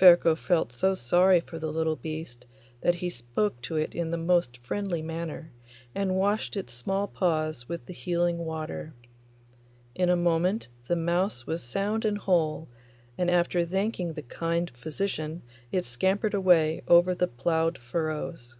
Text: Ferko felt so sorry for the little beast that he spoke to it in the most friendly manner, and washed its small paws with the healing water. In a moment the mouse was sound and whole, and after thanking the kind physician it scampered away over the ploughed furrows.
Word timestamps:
Ferko 0.00 0.34
felt 0.34 0.72
so 0.72 0.94
sorry 0.94 1.38
for 1.40 1.56
the 1.60 1.70
little 1.70 1.94
beast 1.94 2.44
that 2.80 2.96
he 2.96 3.08
spoke 3.08 3.62
to 3.62 3.76
it 3.76 3.94
in 3.94 4.10
the 4.10 4.16
most 4.16 4.56
friendly 4.58 5.00
manner, 5.00 5.52
and 5.94 6.16
washed 6.16 6.56
its 6.56 6.72
small 6.72 7.06
paws 7.06 7.68
with 7.68 7.86
the 7.86 7.92
healing 7.92 8.38
water. 8.38 8.94
In 9.94 10.08
a 10.10 10.16
moment 10.16 10.66
the 10.88 10.96
mouse 10.96 11.46
was 11.46 11.62
sound 11.62 12.04
and 12.04 12.18
whole, 12.18 12.66
and 13.16 13.30
after 13.30 13.64
thanking 13.64 14.14
the 14.14 14.22
kind 14.22 14.70
physician 14.74 15.40
it 15.70 15.84
scampered 15.84 16.34
away 16.34 16.82
over 16.88 17.14
the 17.14 17.28
ploughed 17.28 17.78
furrows. 17.78 18.56